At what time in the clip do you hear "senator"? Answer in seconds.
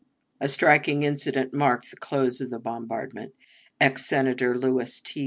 4.03-4.57